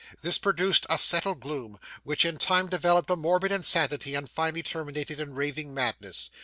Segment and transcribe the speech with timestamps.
[0.23, 5.19] This produced a settled gloom, which in time developed a morbid insanity, and finally terminated
[5.19, 6.31] in raving madness.